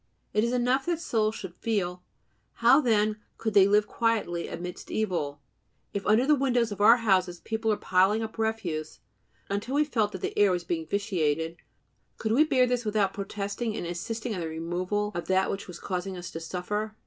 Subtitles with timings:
[0.33, 2.01] It is enough that souls should "feel."
[2.53, 5.43] How, then, could they live quietly amidst evil?
[5.93, 8.99] If under the windows of our house people were piling up refuse
[9.47, 11.57] until we felt that the air was being vitiated,
[12.17, 15.77] could we bear this without protesting, and insisting on the removal of that which was
[15.77, 16.95] causing us to suffer?